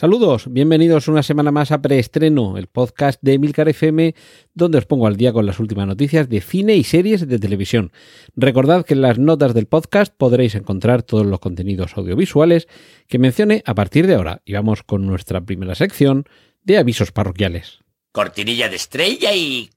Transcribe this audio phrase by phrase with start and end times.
[0.00, 4.14] Saludos, bienvenidos una semana más a Preestreno, el podcast de Emilcar FM,
[4.54, 7.92] donde os pongo al día con las últimas noticias de cine y series de televisión.
[8.34, 12.66] Recordad que en las notas del podcast podréis encontrar todos los contenidos audiovisuales
[13.08, 14.40] que mencione a partir de ahora.
[14.46, 16.24] Y vamos con nuestra primera sección
[16.62, 17.80] de avisos parroquiales.
[18.10, 19.68] Cortinilla de estrella y...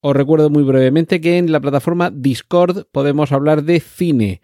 [0.00, 4.40] Os recuerdo muy brevemente que en la plataforma Discord podemos hablar de cine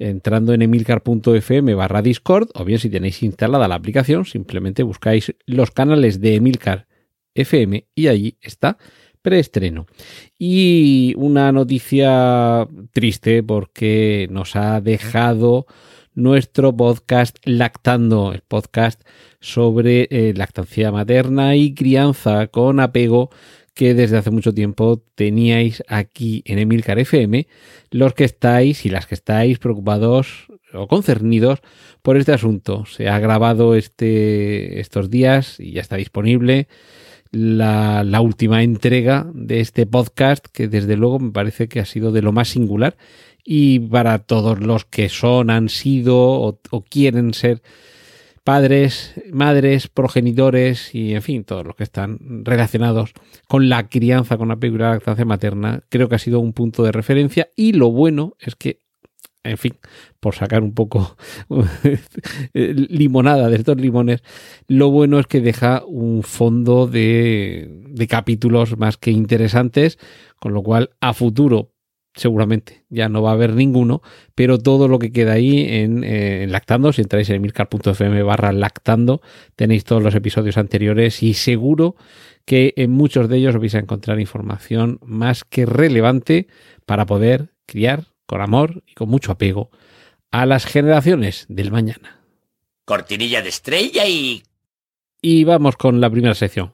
[0.00, 5.70] entrando en emilcar.fm barra Discord o bien si tenéis instalada la aplicación simplemente buscáis los
[5.70, 6.86] canales de Emilcar
[7.34, 8.78] FM y allí está
[9.22, 9.86] preestreno.
[10.38, 15.66] Y una noticia triste porque nos ha dejado
[16.14, 19.02] nuestro podcast Lactando, el podcast
[19.40, 23.30] sobre eh, lactancia materna y crianza con apego
[23.80, 27.48] que desde hace mucho tiempo teníais aquí en Emilcar FM,
[27.90, 31.60] los que estáis y las que estáis preocupados o concernidos
[32.02, 32.84] por este asunto.
[32.84, 36.68] Se ha grabado este, estos días y ya está disponible
[37.30, 42.20] la, última entrega de este podcast, que desde luego me parece que ha sido de
[42.20, 42.98] lo más singular
[43.46, 47.62] y para todos los que son, han sido o quieren ser
[48.44, 53.12] padres, madres, progenitores y, en fin, todos los que están relacionados
[53.48, 56.92] con la crianza, con la de lactancia materna, creo que ha sido un punto de
[56.92, 57.48] referencia.
[57.56, 58.80] Y lo bueno es que
[59.42, 59.78] en fin,
[60.20, 61.16] por sacar un poco
[62.52, 64.22] limonada de estos limones,
[64.68, 69.98] lo bueno es que deja un fondo de, de, capítulos más que interesantes,
[70.38, 71.72] con lo cual a futuro
[72.14, 74.02] seguramente ya no va a haber ninguno,
[74.34, 78.52] pero todo lo que queda ahí en, eh, en Lactando, si entráis en emilcar.fm barra
[78.52, 79.22] Lactando,
[79.56, 81.96] tenéis todos los episodios anteriores y seguro
[82.44, 86.48] que en muchos de ellos vais a encontrar información más que relevante
[86.84, 89.70] para poder criar con amor y con mucho apego
[90.30, 92.20] a las generaciones del mañana.
[92.84, 94.42] Cortinilla de estrella y...
[95.22, 96.72] Y vamos con la primera sección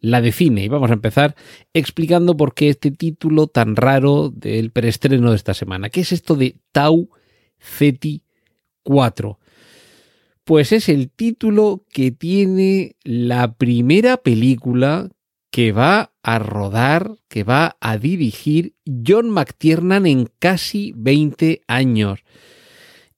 [0.00, 0.64] la de cine.
[0.64, 1.34] Y vamos a empezar
[1.72, 5.90] explicando por qué este título tan raro del preestreno de esta semana.
[5.90, 7.10] ¿Qué es esto de Tau
[7.58, 8.22] Ceti
[8.82, 9.38] 4?
[10.44, 15.10] Pues es el título que tiene la primera película
[15.50, 22.20] que va a rodar, que va a dirigir John McTiernan en casi 20 años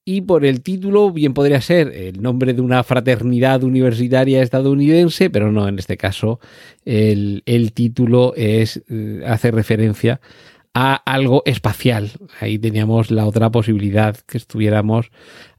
[0.09, 5.51] y por el título bien podría ser el nombre de una fraternidad universitaria estadounidense, pero
[5.51, 6.39] no, en este caso
[6.83, 10.19] el, el título es, eh, hace referencia
[10.73, 12.09] a algo espacial.
[12.39, 15.11] Ahí teníamos la otra posibilidad que estuviéramos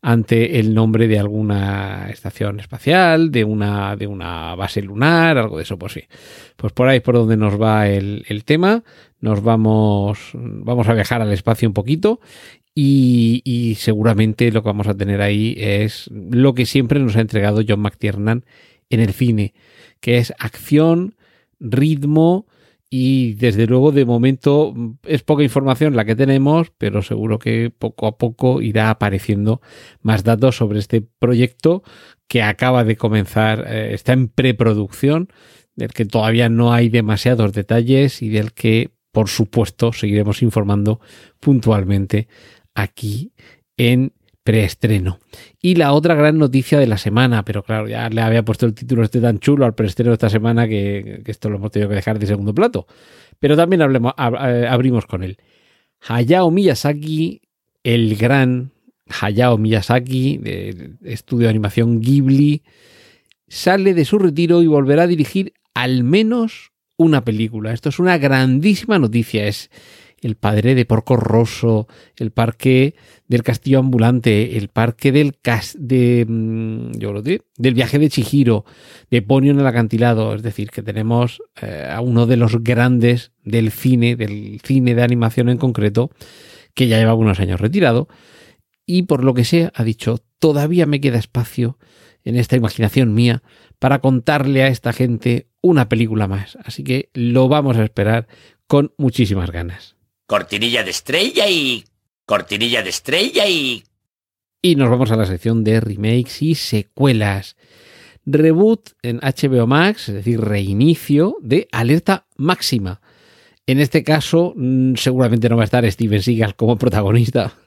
[0.03, 5.63] ante el nombre de alguna estación espacial, de una, de una base lunar, algo de
[5.63, 6.03] eso, pues sí.
[6.57, 8.83] Pues por ahí por donde nos va el, el tema.
[9.21, 12.21] Nos vamos, vamos a viajar al espacio un poquito
[12.83, 17.63] y, seguramente lo que vamos a tener ahí es lo que siempre nos ha entregado
[17.67, 18.45] John McTiernan
[18.89, 19.55] en el cine,
[20.01, 21.15] que es acción,
[21.59, 22.47] ritmo
[22.89, 24.75] y desde luego de momento
[25.05, 29.61] es poca información la que tenemos, pero seguro que poco a poco irá apareciendo
[30.01, 31.83] más datos sobre este proyecto
[32.27, 35.29] que acaba de comenzar, eh, está en preproducción,
[35.77, 41.01] del que todavía no hay demasiados detalles y del que por supuesto seguiremos informando
[41.41, 42.29] puntualmente
[42.75, 43.33] aquí
[43.77, 45.19] en preestreno.
[45.61, 48.75] Y la otra gran noticia de la semana, pero claro, ya le había puesto el
[48.75, 52.19] título este tan chulo al preestreno esta semana que, esto lo hemos tenido que dejar
[52.19, 52.87] de segundo plato.
[53.39, 55.39] Pero también hablemos, ab, eh, abrimos con él.
[56.01, 57.43] Hayao Miyazaki,
[57.85, 58.73] el gran
[59.21, 62.63] Hayao Miyazaki, del estudio de animación Ghibli,
[63.49, 67.73] sale de su retiro y volverá a dirigir al menos una película.
[67.73, 69.47] Esto es una grandísima noticia.
[69.47, 69.71] Es
[70.21, 71.87] el padre de Porco Rosso,
[72.17, 72.95] el parque
[73.27, 78.65] del Castillo Ambulante, el parque del cas de mm, yo lo del viaje de Chihiro,
[79.11, 83.33] de Ponio en el acantilado, es decir, que tenemos eh, a uno de los grandes
[83.45, 86.11] del cine, del cine de animación en concreto,
[86.75, 88.09] que ya lleva unos años retirado.
[88.87, 91.79] Y por lo que sea ha dicho, todavía me queda espacio
[92.25, 93.43] en esta imaginación mía
[93.79, 96.59] para contarle a esta gente una película más.
[96.65, 98.27] Así que lo vamos a esperar
[98.67, 100.00] con muchísimas ganas
[100.31, 101.85] cortinilla de estrella y...
[102.25, 103.83] cortinilla de estrella y...
[104.63, 107.57] Y nos vamos a la sección de remakes y secuelas.
[108.25, 113.01] Reboot en HBO Max, es decir, reinicio de Alerta Máxima.
[113.67, 117.55] En este caso, mm, seguramente no va a estar Steven Seagal como protagonista.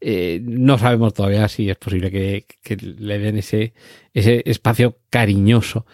[0.00, 3.74] Eh, no sabemos todavía si es posible que, le den ese,
[4.14, 5.84] ese espacio cariñoso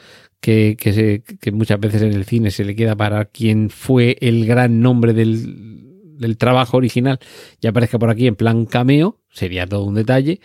[0.41, 4.81] que, que, muchas veces en el cine se le queda para quien fue el gran
[4.81, 7.19] nombre del, del trabajo original
[7.61, 10.41] y aparezca por aquí en plan cameo, sería todo un detalle,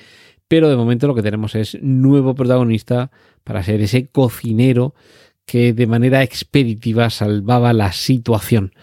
[0.48, 3.12] pero de momento lo que tenemos es nuevo protagonista
[3.44, 4.96] para ser ese cocinero
[5.46, 8.74] que de manera expeditiva salvaba la situación,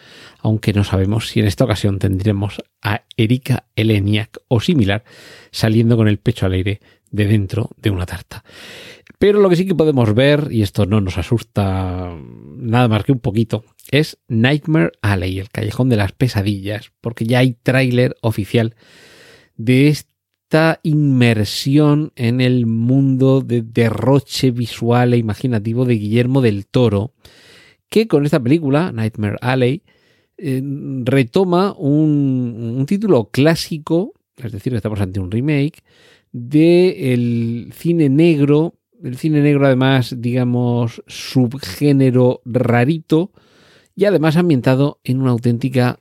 [0.41, 5.05] aunque no sabemos si en esta ocasión tendremos a Erika Eleniak o similar
[5.53, 6.81] saliendo con el pecho al aire
[7.11, 8.45] de dentro de una tarta.
[9.19, 12.15] Pero lo que sí que podemos ver, y esto no nos asusta
[12.57, 17.39] nada más que un poquito, es Nightmare Alley, el callejón de las pesadillas, porque ya
[17.39, 18.75] hay tráiler oficial
[19.57, 27.15] de esta inmersión en el mundo de derroche visual e imaginativo de Guillermo del Toro,
[27.89, 29.83] que con esta película, Nightmare Alley,
[30.39, 30.63] eh,
[31.05, 35.83] retoma un, título clásico, es decir, estamos ante un remake,
[36.37, 43.33] del cine negro, el cine negro además, digamos, subgénero rarito,
[43.95, 45.99] y además ambientado en una auténtica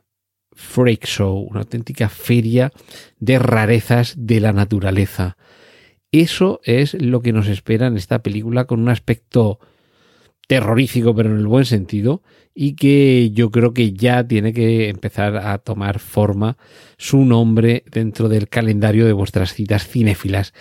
[0.51, 2.73] freak show, una auténtica feria
[3.17, 5.37] de rarezas de la naturaleza.
[6.11, 9.59] Eso es lo que nos espera en esta película con un aspecto
[10.47, 12.21] terrorífico, pero en el buen sentido,
[12.53, 16.57] y que yo creo que ya tiene que empezar a tomar forma
[16.97, 20.53] su nombre dentro del calendario de vuestras citas cinéfilas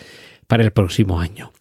[0.47, 1.53] para el próximo año.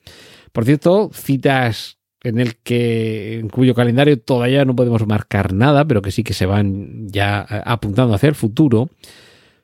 [0.52, 6.02] Por cierto, citas en el que en cuyo calendario todavía no podemos marcar nada, pero
[6.02, 8.90] que sí que se van ya eh, apuntando hacia el futuro,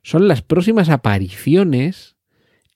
[0.04, 2.18] son las próximas apariciones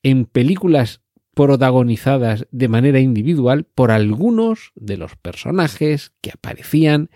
[0.02, 1.03] en películas
[1.34, 7.10] protagonizadas de manera individual por algunos de los personajes que aparecían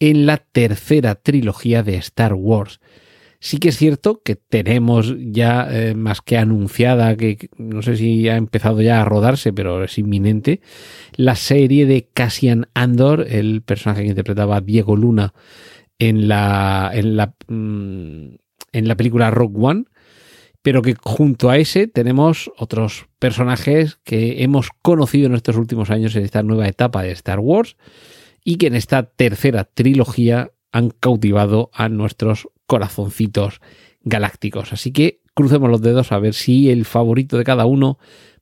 [0.00, 2.80] en la tercera trilogía de Star Wars,
[3.44, 8.28] Sí que es cierto que tenemos ya eh, más que anunciada, que no sé si
[8.28, 10.60] ha empezado ya a rodarse, pero es inminente,
[11.16, 15.34] la serie de Cassian Andor, el personaje que interpretaba Diego Luna
[15.98, 18.36] en la, en la, mm,
[18.74, 19.86] en la película Rock One,
[20.62, 26.14] pero que junto a ese tenemos otros personajes que hemos conocido en estos últimos años
[26.16, 27.76] en esta nueva etapa de Star Wars
[28.44, 33.60] y que en esta tercera trilogía han cautivado a nuestros corazoncitos
[34.02, 34.72] galácticos.
[34.72, 37.98] Así que crucemos los dedos a ver si el favorito de cada uno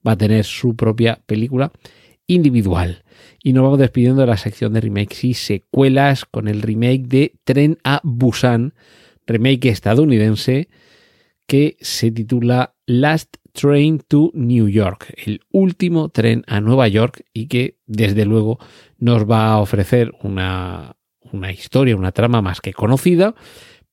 [0.07, 1.73] va a tener su propia película
[2.27, 3.03] individual.
[3.43, 7.35] Y nos vamos despidiendo de la sección de remakes y secuelas con el remake de
[7.45, 8.75] Tren a Busan,
[9.27, 10.69] remake estadounidense
[11.51, 17.49] que se titula Last Train to New York, el último tren a Nueva York y
[17.49, 18.61] que desde luego
[18.99, 20.95] nos va a ofrecer una,
[21.33, 23.35] una historia, una trama más que conocida,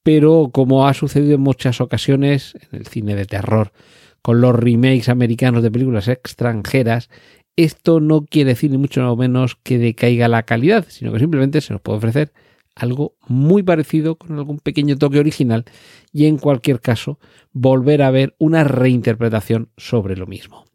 [0.04, 3.72] pero como ha sucedido en muchas ocasiones en el cine de terror,
[4.22, 7.10] con los remakes americanos de películas extranjeras,
[7.56, 11.74] esto no quiere decir ni mucho menos que decaiga la calidad, sino que simplemente se
[11.74, 12.32] nos puede ofrecer
[12.78, 15.66] algo muy parecido con algún pequeño toque original
[16.12, 17.20] y en cualquier caso
[17.52, 20.66] volver a ver una reinterpretación sobre lo mismo.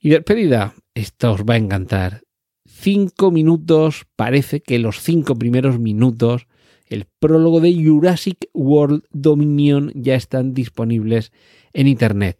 [0.00, 2.22] Y despedida, esto os va a encantar.
[2.66, 6.46] Cinco minutos, parece que los cinco primeros minutos
[6.90, 11.32] el prólogo de Jurassic World Dominion ya están disponibles
[11.72, 12.38] en Internet.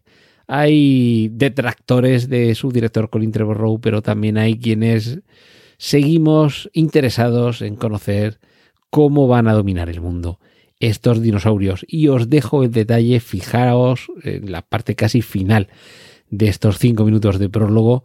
[0.48, 5.20] Hay detractores de su director Colin Trevorrow, pero también hay quienes
[5.78, 8.40] seguimos interesados en conocer
[8.90, 10.38] cómo van a dominar el mundo
[10.78, 11.84] estos dinosaurios.
[11.88, 15.68] Y os dejo el detalle, fijaos en la parte casi final
[16.28, 18.04] de estos cinco minutos de prólogo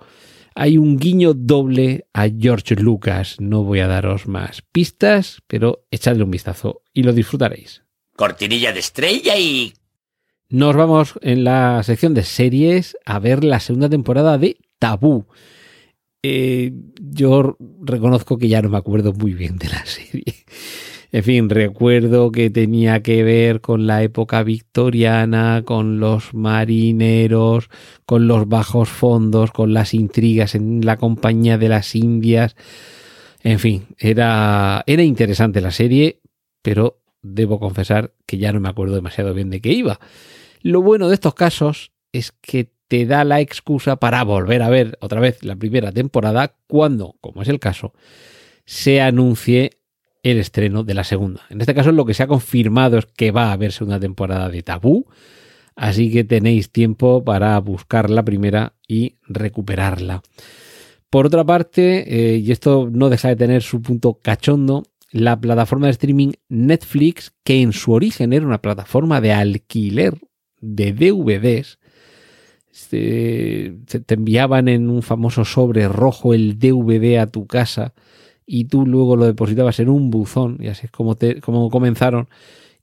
[0.58, 3.36] hay un guiño doble a George Lucas.
[3.40, 7.84] No voy a daros más pistas, pero echadle un vistazo y lo disfrutaréis.
[8.16, 9.74] Cortinilla de estrella y...
[10.48, 15.28] Nos vamos en la sección de series a ver la segunda temporada de Tabú.
[16.28, 20.24] Eh, yo reconozco que ya no me acuerdo muy bien de la serie.
[21.12, 27.70] En fin, recuerdo que tenía que ver con la época victoriana, con los marineros,
[28.08, 32.56] con los bajos fondos, con las intrigas en la compañía de las Indias.
[33.44, 36.22] En fin, era, era interesante la serie,
[36.64, 40.00] pero debo confesar que ya no me acuerdo demasiado bien de qué iba.
[40.64, 44.98] Lo bueno de estos casos es que te da la excusa para volver a ver
[45.02, 47.94] otra vez la primera temporada cuando, como es el caso,
[48.66, 49.72] se anuncie
[50.24, 51.42] el estreno de la segunda.
[51.50, 54.50] En este caso lo que se ha confirmado es que va a haber segunda temporada
[54.50, 55.06] de Tabú,
[55.76, 60.24] así que tenéis tiempo para buscar la primera y recuperarla.
[61.10, 65.86] Por otra parte, eh, y esto no deja de tener su punto cachondo, la plataforma
[65.88, 70.20] de streaming Netflix, que en su origen era una plataforma de alquiler
[70.60, 71.80] de DVDs,
[72.76, 77.94] se, te enviaban en un famoso sobre rojo el DVD a tu casa
[78.46, 82.28] y tú luego lo depositabas en un buzón y así es como, te, como comenzaron.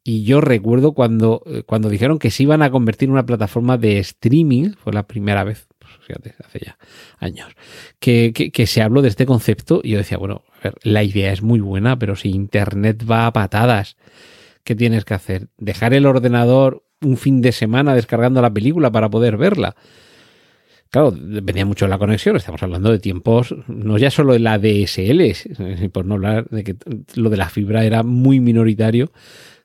[0.03, 3.77] Y yo recuerdo cuando, eh, cuando dijeron que se iban a convertir en una plataforma
[3.77, 6.79] de streaming, fue la primera vez, pues, fíjate, hace ya
[7.19, 7.49] años,
[7.99, 11.05] que, que, que, se habló de este concepto y yo decía, bueno, a ver, la
[11.05, 13.99] idea es muy buena, pero si Internet va a patadas,
[14.65, 15.49] ¿qué tienes que hacer?
[15.59, 19.75] ¿Dejar el ordenador un fin de semana descargando la película para poder verla?
[20.91, 24.59] Claro, dependía mucho de la conexión, estamos hablando de tiempos, no ya solo de la
[24.59, 26.77] DSL, por no hablar de que
[27.15, 29.11] lo de la fibra era muy minoritario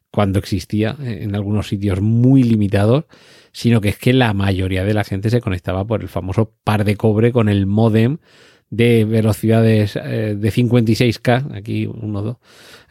[0.10, 3.06] cuando existía en algunos sitios muy limitados,
[3.51, 6.86] sino que es que la mayoría de la gente se conectaba por el famoso par
[6.86, 8.20] de cobre con el modem
[8.69, 12.38] de velocidades eh, de 56K, aquí uno, dos.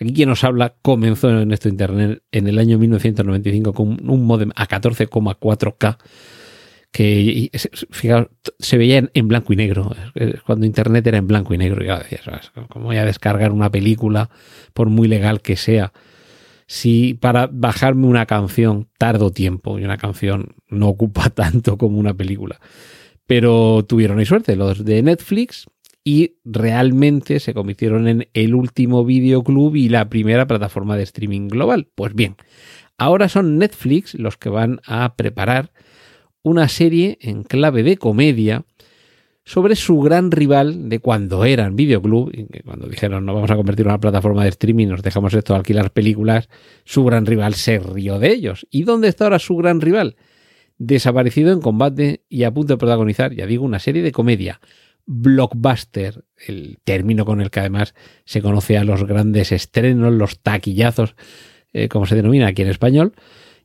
[0.01, 4.51] Aquí quien nos habla comenzó en esto internet en el año 1995 con un modem
[4.57, 5.99] a 14,4K
[6.97, 7.51] que
[7.91, 8.29] fijaos,
[8.59, 9.95] se veía en, blanco y negro,
[10.47, 12.23] cuando Internet era en blanco y negro, ya decías,
[12.71, 14.31] ¿cómo voy a descargar una película,
[14.73, 15.93] por muy legal que sea?
[16.67, 22.15] Si para bajarme una canción tardo tiempo y una canción no ocupa tanto como una
[22.15, 22.61] película.
[23.27, 25.67] Pero tuvieron ahí suerte los de Netflix
[26.05, 31.89] y realmente se convirtieron en el último videoclub y la primera plataforma de streaming global.
[31.95, 32.37] Pues bien,
[32.97, 35.73] ahora son Netflix los que van a preparar
[36.43, 38.65] una serie en clave de comedia
[39.45, 42.33] sobre su gran rival de cuando eran videoclub,
[42.65, 45.59] cuando dijeron no vamos a convertir en una plataforma de streaming, nos dejamos esto de
[45.59, 46.49] alquilar películas,
[46.85, 48.67] su gran rival se rió de ellos.
[48.71, 50.17] ¿Y dónde está ahora su gran rival?
[50.79, 54.61] Desaparecido en combate y a punto de protagonizar, ya digo, una serie de comedia.
[55.07, 61.15] Blockbuster, el término con el que además se conoce a los grandes estrenos, los taquillazos,
[61.73, 63.15] eh, como se denomina aquí en español,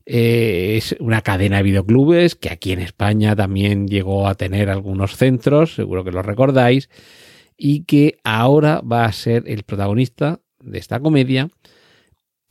[0.05, 5.15] eh, es una cadena de videoclubes que aquí en España también llegó a tener algunos
[5.15, 6.89] centros, seguro que lo recordáis,
[7.57, 11.49] y que ahora va a ser el protagonista de esta comedia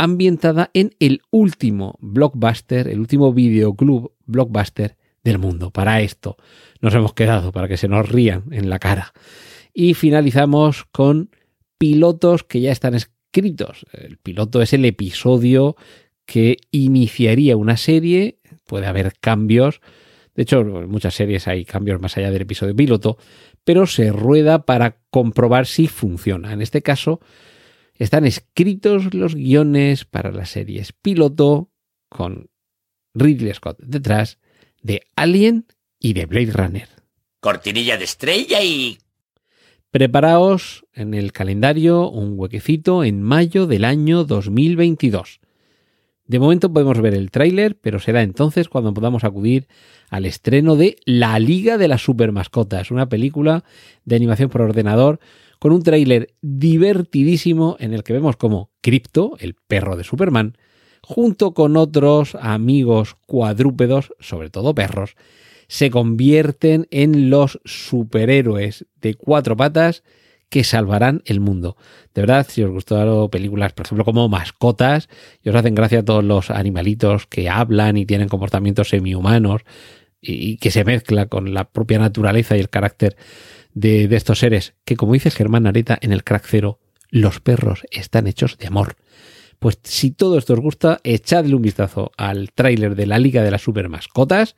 [0.00, 5.70] ambientada en el último blockbuster, el último videoclub blockbuster del mundo.
[5.70, 6.36] Para esto
[6.80, 9.12] nos hemos quedado, para que se nos rían en la cara.
[9.74, 11.30] Y finalizamos con
[11.76, 13.84] pilotos que ya están escritos.
[13.92, 15.76] El piloto es el episodio
[16.24, 19.82] que iniciaría una serie, puede haber cambios,
[20.34, 23.18] de hecho en muchas series hay cambios más allá del episodio piloto,
[23.64, 26.54] pero se rueda para comprobar si funciona.
[26.54, 27.20] En este caso,
[28.00, 31.70] están escritos los guiones para las series piloto
[32.08, 32.48] con
[33.14, 34.38] Ridley Scott detrás
[34.82, 35.66] de Alien
[35.98, 36.88] y de Blade Runner.
[37.40, 38.98] Cortinilla de estrella y...
[39.90, 45.40] Preparaos en el calendario un huequecito en mayo del año 2022.
[46.30, 49.66] De momento podemos ver el tráiler, pero será entonces cuando podamos acudir
[50.10, 53.64] al estreno de La Liga de las Supermascotas, una película
[54.04, 55.18] de animación por ordenador
[55.58, 60.56] con un tráiler divertidísimo en el que vemos como Crypto, el perro de Superman,
[61.02, 65.16] junto con otros amigos cuadrúpedos, sobre todo perros,
[65.66, 70.04] se convierten en los superhéroes de cuatro patas
[70.50, 71.76] que salvarán el mundo.
[72.12, 75.08] De verdad, si os gustaron películas, por ejemplo, como mascotas,
[75.42, 79.62] y os hacen gracia todos los animalitos que hablan y tienen comportamientos semi-humanos
[80.20, 83.16] y que se mezcla con la propia naturaleza y el carácter
[83.72, 87.84] de, de estos seres, que como dice Germán Areta en el crack cero, los perros
[87.90, 88.96] están hechos de amor.
[89.60, 93.50] Pues si todo esto os gusta, echadle un vistazo al tráiler de la Liga de
[93.50, 94.56] las Super Mascotas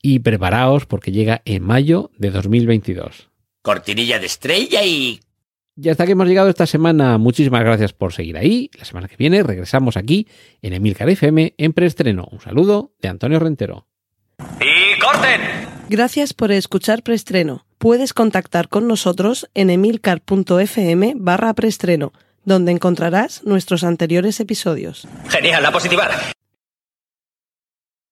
[0.00, 3.29] y preparaos porque llega en mayo de 2022
[3.62, 5.20] cortinilla de estrella y...
[5.76, 7.16] Ya hasta que hemos llegado esta semana.
[7.16, 8.70] Muchísimas gracias por seguir ahí.
[8.78, 10.26] La semana que viene regresamos aquí
[10.60, 12.28] en Emilcar FM en preestreno.
[12.30, 13.86] Un saludo de Antonio Rentero.
[14.60, 15.40] ¡Y corten!
[15.88, 17.64] Gracias por escuchar preestreno.
[17.78, 22.12] Puedes contactar con nosotros en emilcar.fm barra preestreno,
[22.44, 25.08] donde encontrarás nuestros anteriores episodios.
[25.28, 26.10] Genial, la positiva.